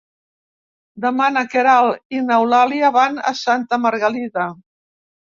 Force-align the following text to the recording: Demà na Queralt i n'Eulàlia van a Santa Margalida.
Demà 1.01 1.25
na 1.33 1.43
Queralt 1.49 2.17
i 2.19 2.21
n'Eulàlia 2.29 2.89
van 2.95 3.19
a 3.33 3.35
Santa 3.41 3.79
Margalida. 3.85 4.47